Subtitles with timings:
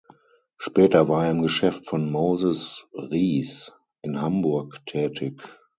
[0.57, 5.39] Später war er im Geschäft von Moses Ries in Hamburg tätig.